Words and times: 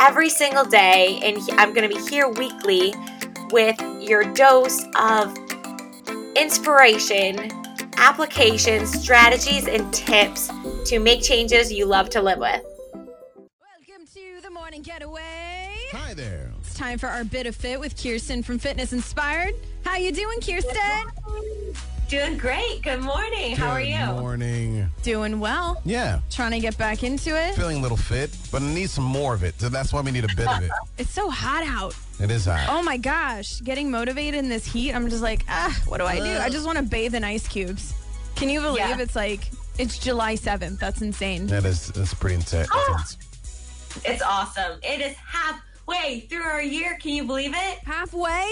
every 0.00 0.28
single 0.28 0.64
day. 0.64 1.20
And 1.22 1.38
I'm 1.58 1.72
going 1.72 1.88
to 1.88 1.94
be 1.94 2.00
here 2.08 2.28
weekly 2.28 2.94
with 3.50 3.80
your 4.00 4.24
dose 4.34 4.82
of 5.00 5.36
inspiration, 6.36 7.50
applications, 7.96 8.92
strategies, 9.02 9.66
and 9.66 9.92
tips 9.92 10.50
to 10.86 10.98
make 10.98 11.22
changes 11.22 11.72
you 11.72 11.86
love 11.86 12.10
to 12.10 12.22
live 12.22 12.38
with. 12.38 12.62
Welcome 12.92 14.06
to 14.14 14.40
the 14.42 14.50
morning 14.50 14.82
getaway. 14.82 15.74
Hi 15.92 16.14
there. 16.14 16.52
It's 16.60 16.74
time 16.74 16.98
for 16.98 17.06
our 17.06 17.24
bit 17.24 17.46
of 17.46 17.56
fit 17.56 17.80
with 17.80 18.00
Kirsten 18.00 18.42
from 18.42 18.58
Fitness 18.58 18.92
Inspired. 18.92 19.54
How 19.84 19.96
you 19.96 20.12
doing, 20.12 20.40
Kirsten? 20.40 20.74
Doing 22.08 22.36
great. 22.38 22.82
Good 22.82 23.00
morning. 23.00 23.56
How 23.56 23.70
are 23.70 23.80
you? 23.80 23.96
Good 23.96 24.14
you? 24.14 24.20
Morning. 24.20 24.65
Doing 25.02 25.40
well. 25.40 25.80
Yeah, 25.84 26.20
Trying 26.30 26.52
to 26.52 26.58
get 26.60 26.76
back 26.78 27.02
into 27.02 27.30
it. 27.40 27.54
feeling 27.54 27.78
a 27.78 27.80
little 27.80 27.96
fit, 27.96 28.36
but 28.50 28.62
I 28.62 28.66
need 28.66 28.90
some 28.90 29.04
more 29.04 29.34
of 29.34 29.42
it. 29.44 29.60
So 29.60 29.68
that's 29.68 29.92
why 29.92 30.00
we 30.00 30.10
need 30.10 30.24
a 30.24 30.34
bit 30.36 30.46
of 30.48 30.62
it. 30.62 30.70
It's 30.98 31.10
so 31.10 31.28
hot 31.30 31.62
out. 31.66 31.94
It 32.20 32.30
is 32.30 32.46
hot. 32.46 32.66
Oh 32.70 32.82
my 32.82 32.96
gosh, 32.96 33.60
getting 33.60 33.90
motivated 33.90 34.38
in 34.38 34.48
this 34.48 34.64
heat. 34.64 34.92
I'm 34.94 35.10
just 35.10 35.22
like, 35.22 35.44
ah, 35.48 35.76
what 35.86 35.98
do 35.98 36.04
I 36.04 36.16
do? 36.16 36.38
I 36.38 36.48
just 36.48 36.64
want 36.64 36.78
to 36.78 36.84
bathe 36.84 37.14
in 37.14 37.22
ice 37.24 37.46
cubes. 37.46 37.92
Can 38.34 38.48
you 38.48 38.60
believe 38.62 38.78
Yeah. 38.78 38.98
it's 39.00 39.14
like 39.16 39.50
it's 39.78 39.98
July 39.98 40.34
7th? 40.36 40.78
That's 40.78 41.02
insane. 41.02 41.46
That 41.48 41.64
is 41.66 41.88
that's 41.88 42.14
pretty 42.14 42.34
intense. 42.42 42.68
It's 44.04 44.22
awesome. 44.22 44.78
It 44.82 45.00
is 45.02 45.14
halfway 45.16 46.20
through 46.20 46.42
our 46.44 46.62
year. 46.62 46.96
Can 47.00 47.12
you 47.12 47.24
believe 47.24 47.52
it? 47.54 47.78
Halfway? 47.84 48.46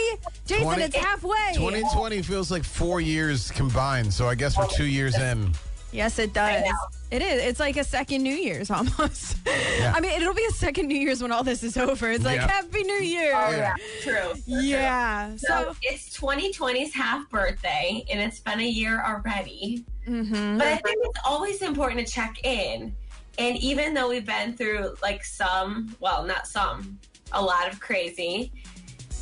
Jason, 0.47 0.65
Twenty- 0.65 0.83
it's 0.85 0.97
halfway. 0.97 1.53
2020 1.55 2.23
feels 2.23 2.51
like 2.51 2.65
four 2.65 3.01
years 3.01 3.51
combined. 3.53 4.13
So 4.13 4.29
I 4.29 4.35
guess 4.35 4.57
we're 4.59 4.67
two 4.69 4.87
years 4.87 5.17
in. 5.19 5.53
Yes, 5.95 6.19
it 6.19 6.33
does. 6.33 6.61
know. 6.63 6.71
It 7.13 7.23
is. 7.23 7.43
It's 7.45 7.61
like 7.61 7.77
a 7.77 7.85
second 7.85 8.23
New 8.25 8.35
Year's 8.35 8.69
almost. 8.79 9.37
I 9.47 10.01
mean, 10.01 10.11
it'll 10.21 10.35
be 10.35 10.45
a 10.49 10.53
second 10.53 10.89
New 10.89 10.97
Year's 10.99 11.23
when 11.23 11.31
all 11.31 11.45
this 11.45 11.63
is 11.63 11.77
over. 11.77 12.11
It's 12.11 12.25
like 12.25 12.37
Yeah. 12.41 12.51
Happy 12.51 12.83
New 12.83 12.95
Year. 12.95 13.31
yeah. 13.31 13.75
True. 14.03 14.33
Yeah. 14.47 15.37
So 15.37 15.47
So, 15.47 15.77
it's 15.83 16.19
2020's 16.19 16.93
half 16.93 17.31
birthday, 17.31 18.05
and 18.11 18.21
it's 18.21 18.41
been 18.41 18.59
a 18.61 18.67
year 18.67 19.03
already. 19.07 19.85
mhm. 20.09 20.59
But 20.59 20.67
I 20.67 20.77
think 20.77 20.99
it's 21.05 21.21
always 21.25 21.63
important 21.63 22.05
to 22.07 22.13
check 22.13 22.45
in. 22.45 22.95
And 23.39 23.57
even 23.59 23.95
though 23.95 24.09
we've 24.09 24.27
been 24.27 24.57
through 24.57 24.97
like 25.03 25.25
some, 25.25 25.95
well, 26.01 26.25
not 26.25 26.47
some, 26.49 26.99
a 27.33 27.41
lot 27.43 27.73
of 27.73 27.79
crazy, 27.81 28.53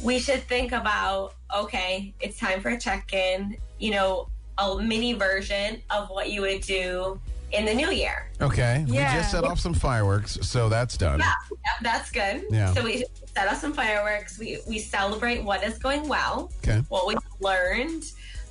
we 0.02 0.18
should 0.18 0.42
think 0.44 0.72
about 0.72 1.34
okay, 1.54 2.14
it's 2.20 2.38
time 2.38 2.62
for 2.62 2.70
a 2.70 2.78
check 2.80 3.12
in, 3.12 3.58
you 3.78 3.90
know, 3.90 4.28
a 4.58 4.76
mini 4.76 5.12
version 5.14 5.80
of 5.90 6.08
what 6.10 6.30
you 6.30 6.40
would 6.42 6.60
do 6.62 7.20
in 7.52 7.64
the 7.64 7.74
new 7.74 7.90
year. 7.90 8.30
Okay. 8.40 8.84
Yeah. 8.88 9.14
We 9.14 9.20
just 9.20 9.30
set 9.30 9.44
off 9.44 9.60
some 9.60 9.74
fireworks, 9.74 10.38
so 10.42 10.68
that's 10.68 10.96
done. 10.96 11.18
Yeah, 11.20 11.32
Yep, 11.50 11.58
that's 11.82 12.10
good. 12.10 12.44
Yeah. 12.50 12.72
So 12.72 12.82
we 12.82 13.04
set 13.34 13.48
off 13.48 13.58
some 13.60 13.72
fireworks. 13.74 14.38
We 14.38 14.58
we 14.68 14.78
celebrate 14.78 15.42
what 15.44 15.62
is 15.62 15.78
going 15.78 16.08
well, 16.08 16.50
Okay. 16.64 16.82
what 16.88 17.06
we 17.06 17.14
learned 17.40 18.04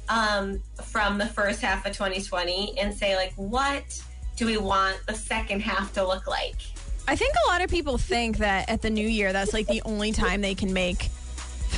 um, 0.09 0.61
from 0.83 1.17
the 1.17 1.25
first 1.25 1.61
half 1.61 1.85
of 1.85 1.93
2020, 1.93 2.77
and 2.79 2.93
say 2.93 3.15
like, 3.15 3.33
what 3.35 4.01
do 4.35 4.45
we 4.45 4.57
want 4.57 4.99
the 5.07 5.13
second 5.15 5.61
half 5.61 5.93
to 5.93 6.05
look 6.05 6.27
like? 6.27 6.55
I 7.07 7.15
think 7.15 7.33
a 7.45 7.49
lot 7.49 7.61
of 7.63 7.69
people 7.69 7.97
think 7.97 8.37
that 8.37 8.69
at 8.69 8.81
the 8.81 8.89
New 8.89 9.07
Year, 9.07 9.33
that's 9.33 9.53
like 9.53 9.67
the 9.67 9.81
only 9.85 10.11
time 10.11 10.41
they 10.41 10.53
can 10.55 10.71
make 10.73 11.09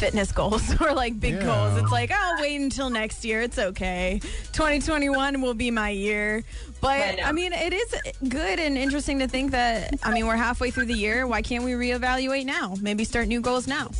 fitness 0.04 0.34
goals 0.34 0.76
or 0.82 0.94
like 0.94 1.18
big 1.18 1.36
Yeah. 1.36 1.46
goals. 1.46 1.82
It's 1.82 1.92
like, 1.92 2.12
I'll 2.12 2.42
wait 2.42 2.60
until 2.60 2.90
next 2.90 3.24
year. 3.24 3.42
It's 3.42 3.58
okay. 3.58 4.20
2021 4.52 5.42
will 5.42 5.54
be 5.54 5.72
my 5.72 5.92
year. 5.92 6.44
But 6.82 7.16
know. 7.18 7.24
I 7.24 7.32
mean, 7.32 7.54
it 7.54 7.72
is 7.72 7.96
good 8.28 8.60
and 8.60 8.78
interesting 8.78 9.20
to 9.20 9.28
think 9.30 9.52
that, 9.52 9.94
I 10.04 10.12
mean, 10.12 10.28
we're 10.28 10.36
halfway 10.36 10.72
through 10.72 10.88
the 10.88 10.94
year. 10.94 11.26
Why 11.26 11.42
can't 11.42 11.64
we 11.64 11.72
reevaluate 11.72 12.46
now? 12.46 12.76
Maybe 12.82 13.06
start 13.06 13.30
new 13.30 13.40
goals 13.40 13.66
now. 13.66 13.92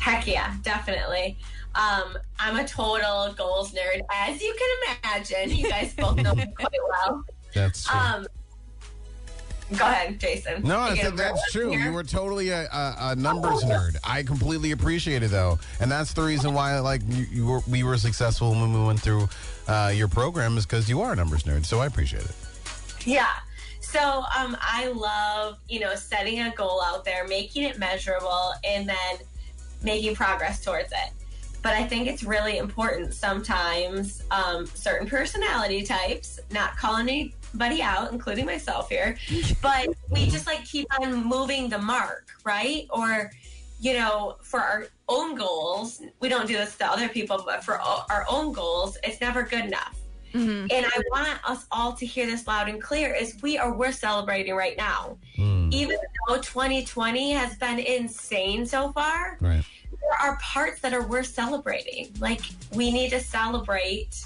Heck 0.00 0.26
yeah, 0.26 0.56
definitely. 0.62 1.38
Um, 1.76 2.18
I'm 2.40 2.56
a 2.58 2.66
total 2.66 3.32
goals 3.38 3.72
nerd, 3.72 4.00
as 4.10 4.42
you 4.42 4.52
can 4.58 4.96
imagine. 5.04 5.56
You 5.56 5.68
guys 5.70 5.94
both 5.94 6.16
know 6.16 6.34
me 6.34 6.46
quite 6.56 6.68
well. 6.90 7.22
That's 7.54 7.84
true. 7.84 7.96
Um, 7.96 8.26
go 9.78 9.86
ahead, 9.86 10.18
Jason. 10.18 10.62
no, 10.62 10.80
I 10.80 10.96
think 10.96 11.16
that's 11.16 11.52
true. 11.52 11.70
here? 11.70 11.80
You 11.80 11.92
were 11.92 12.04
totally 12.04 12.50
a, 12.50 12.66
a, 12.66 12.96
a 13.00 13.16
numbers 13.16 13.62
nerd. 13.64 13.96
I 14.04 14.22
completely 14.22 14.72
appreciate 14.72 15.22
it 15.22 15.30
though, 15.30 15.58
and 15.80 15.90
that's 15.90 16.12
the 16.12 16.22
reason 16.22 16.54
why 16.54 16.78
like 16.80 17.02
you, 17.08 17.26
you 17.30 17.46
were, 17.46 17.60
we 17.68 17.82
were 17.82 17.96
successful 17.96 18.50
when 18.50 18.72
we 18.72 18.84
went 18.84 19.00
through 19.00 19.28
uh, 19.68 19.92
your 19.94 20.08
program 20.08 20.56
is 20.56 20.66
because 20.66 20.88
you 20.88 21.00
are 21.00 21.12
a 21.12 21.16
numbers 21.16 21.44
nerd. 21.44 21.64
So 21.66 21.80
I 21.80 21.86
appreciate 21.86 22.24
it. 22.24 22.34
Yeah. 23.04 23.28
So 23.80 24.24
um, 24.38 24.56
I 24.60 24.88
love, 24.88 25.58
you 25.68 25.80
know, 25.80 25.94
setting 25.94 26.40
a 26.40 26.50
goal 26.50 26.82
out 26.82 27.04
there, 27.04 27.26
making 27.26 27.64
it 27.64 27.78
measurable, 27.78 28.52
and 28.64 28.88
then 28.88 29.18
making 29.82 30.14
progress 30.14 30.64
towards 30.64 30.92
it. 30.92 31.12
But 31.62 31.74
I 31.74 31.84
think 31.84 32.08
it's 32.08 32.24
really 32.24 32.58
important 32.58 33.14
sometimes 33.14 34.22
um, 34.30 34.66
certain 34.66 35.06
personality 35.06 35.82
types, 35.82 36.40
not 36.50 36.76
calling 36.76 37.08
anybody 37.54 37.82
out, 37.82 38.12
including 38.12 38.46
myself 38.46 38.88
here, 38.88 39.16
but 39.62 39.88
we 40.10 40.26
just 40.26 40.46
like 40.46 40.64
keep 40.64 40.86
on 41.00 41.24
moving 41.24 41.68
the 41.68 41.78
mark, 41.78 42.28
right? 42.44 42.86
Or, 42.90 43.30
you 43.80 43.94
know, 43.94 44.36
for 44.42 44.60
our 44.60 44.86
own 45.08 45.34
goals, 45.34 46.02
we 46.20 46.28
don't 46.28 46.46
do 46.46 46.54
this 46.54 46.76
to 46.78 46.86
other 46.86 47.08
people, 47.08 47.42
but 47.44 47.64
for 47.64 47.80
our 47.80 48.24
own 48.30 48.52
goals, 48.52 48.96
it's 49.02 49.20
never 49.20 49.42
good 49.42 49.64
enough. 49.66 49.98
Mhm. 50.32 50.72
And 50.72 50.86
I 50.86 51.02
want 51.10 51.38
us 51.48 51.66
all 51.70 51.92
to 51.92 52.06
hear 52.06 52.24
this 52.24 52.46
loud 52.46 52.68
and 52.68 52.80
clear 52.80 53.12
is 53.14 53.36
we 53.42 53.58
are 53.58 53.72
we're 53.74 53.92
celebrating 53.92 54.54
right 54.54 54.76
now. 54.78 55.18
Mm, 55.36 55.70
Even 55.74 55.98
though 56.26 56.36
2020 56.40 57.32
has 57.32 57.56
been 57.58 57.78
insane 57.78 58.64
so 58.64 58.92
far, 58.92 59.36
right. 59.42 59.62
there 59.90 60.18
are 60.18 60.38
parts 60.40 60.80
that 60.80 60.94
are 60.94 61.06
worth 61.06 61.26
celebrating. 61.26 62.14
Like 62.18 62.40
we 62.72 62.90
need 62.90 63.10
to 63.10 63.20
celebrate 63.20 64.24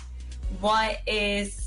what 0.60 0.98
is 1.08 1.65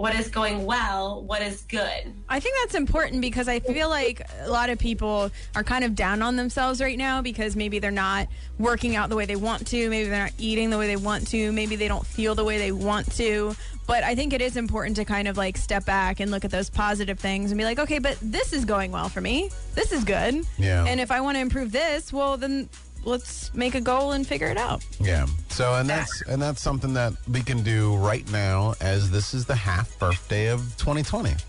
what 0.00 0.14
is 0.14 0.28
going 0.28 0.64
well, 0.64 1.22
what 1.24 1.42
is 1.42 1.60
good. 1.68 2.14
I 2.26 2.40
think 2.40 2.56
that's 2.62 2.74
important 2.74 3.20
because 3.20 3.48
I 3.48 3.60
feel 3.60 3.90
like 3.90 4.22
a 4.40 4.48
lot 4.48 4.70
of 4.70 4.78
people 4.78 5.30
are 5.54 5.62
kind 5.62 5.84
of 5.84 5.94
down 5.94 6.22
on 6.22 6.36
themselves 6.36 6.80
right 6.80 6.96
now 6.96 7.20
because 7.20 7.54
maybe 7.54 7.80
they're 7.80 7.90
not 7.90 8.26
working 8.58 8.96
out 8.96 9.10
the 9.10 9.16
way 9.16 9.26
they 9.26 9.36
want 9.36 9.66
to, 9.66 9.90
maybe 9.90 10.08
they're 10.08 10.24
not 10.24 10.32
eating 10.38 10.70
the 10.70 10.78
way 10.78 10.86
they 10.86 10.96
want 10.96 11.26
to, 11.28 11.52
maybe 11.52 11.76
they 11.76 11.86
don't 11.86 12.06
feel 12.06 12.34
the 12.34 12.44
way 12.44 12.56
they 12.56 12.72
want 12.72 13.12
to. 13.16 13.54
But 13.86 14.02
I 14.02 14.14
think 14.14 14.32
it 14.32 14.40
is 14.40 14.56
important 14.56 14.96
to 14.96 15.04
kind 15.04 15.28
of 15.28 15.36
like 15.36 15.58
step 15.58 15.84
back 15.84 16.20
and 16.20 16.30
look 16.30 16.46
at 16.46 16.50
those 16.50 16.70
positive 16.70 17.18
things 17.18 17.50
and 17.50 17.58
be 17.58 17.64
like, 17.64 17.78
okay, 17.78 17.98
but 17.98 18.16
this 18.22 18.54
is 18.54 18.64
going 18.64 18.92
well 18.92 19.10
for 19.10 19.20
me. 19.20 19.50
This 19.74 19.92
is 19.92 20.04
good. 20.04 20.46
Yeah. 20.56 20.86
And 20.86 20.98
if 20.98 21.10
I 21.10 21.20
want 21.20 21.36
to 21.36 21.40
improve 21.40 21.72
this, 21.72 22.10
well, 22.10 22.38
then 22.38 22.70
let's 23.04 23.52
make 23.54 23.74
a 23.74 23.80
goal 23.80 24.12
and 24.12 24.26
figure 24.26 24.48
it 24.48 24.56
out. 24.56 24.84
Yeah. 24.98 25.26
So 25.48 25.74
and 25.74 25.88
that's 25.88 26.22
and 26.22 26.40
that's 26.40 26.60
something 26.60 26.94
that 26.94 27.12
we 27.30 27.42
can 27.42 27.62
do 27.62 27.96
right 27.96 28.30
now 28.30 28.74
as 28.80 29.10
this 29.10 29.34
is 29.34 29.44
the 29.46 29.54
half 29.54 29.98
birthday 29.98 30.48
of 30.48 30.60
2020. 30.76 31.30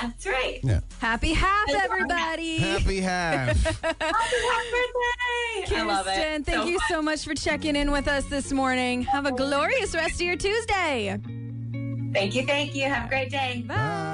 That's 0.00 0.26
right. 0.26 0.58
Yeah. 0.64 0.80
Happy 0.98 1.32
half, 1.32 1.68
everybody. 1.70 2.58
Happy 2.58 3.00
half. 3.00 3.56
Happy 3.82 4.06
half 4.10 4.64
birthday! 4.72 5.76
I 5.76 5.82
love 5.86 6.06
it. 6.08 6.44
Thank 6.44 6.62
So 6.62 6.64
you 6.64 6.78
so 6.88 7.00
much 7.02 7.24
for 7.24 7.34
checking 7.34 7.76
in 7.76 7.92
with 7.92 8.08
us 8.08 8.24
this 8.24 8.52
morning. 8.52 9.02
Have 9.02 9.26
a 9.26 9.32
glorious 9.32 9.94
rest 9.94 10.14
of 10.14 10.22
your 10.22 10.36
Tuesday. 10.36 11.18
Thank 12.12 12.34
you, 12.34 12.44
thank 12.46 12.74
you. 12.74 12.88
Have 12.88 13.06
a 13.06 13.08
great 13.08 13.30
day. 13.30 13.64
Bye. 13.66 14.08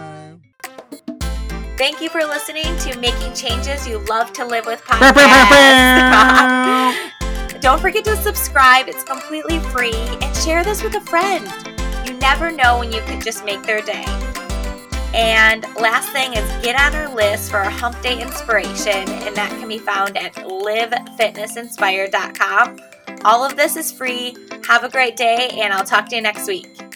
Thank 1.79 2.01
you 2.01 2.11
for 2.11 2.25
listening 2.25 2.77
to 2.79 2.99
Making 2.99 3.33
Changes 3.35 3.87
You 3.87 3.99
Love 4.09 4.33
to 4.33 4.45
Live 4.45 4.67
with 4.67 4.83
podcast. 4.83 5.15
Don't 7.61 7.81
forget 7.81 8.05
to 8.07 8.17
subscribe, 8.17 8.89
it's 8.89 9.05
completely 9.05 9.61
free, 9.61 9.95
and 9.95 10.37
share 10.39 10.65
this 10.65 10.83
with 10.83 10.97
a 10.97 11.01
friend. 11.03 11.47
You 12.05 12.15
never 12.15 12.51
know 12.51 12.81
when 12.81 12.91
you 12.91 13.01
could 13.03 13.23
just 13.23 13.45
make 13.45 13.63
their 13.63 13.81
day. 13.81 14.03
And 15.15 15.65
last 15.77 16.11
thing 16.11 16.35
is 16.35 16.43
get 16.65 16.75
on 16.81 16.97
our 16.97 17.15
list 17.15 17.49
for 17.49 17.59
our 17.59 17.71
hump 17.71 18.03
day 18.03 18.21
inspiration, 18.21 19.09
and 19.09 19.37
that 19.37 19.51
can 19.51 19.69
be 19.69 19.79
found 19.79 20.19
at 20.19 20.35
livefitnessinspired.com. 20.35 22.81
All 23.25 23.45
of 23.45 23.55
this 23.55 23.77
is 23.77 23.93
free. 23.93 24.35
Have 24.67 24.83
a 24.83 24.89
great 24.89 25.15
day, 25.15 25.51
and 25.53 25.73
I'll 25.73 25.85
talk 25.85 26.09
to 26.09 26.17
you 26.17 26.23
next 26.23 26.49
week. 26.49 26.88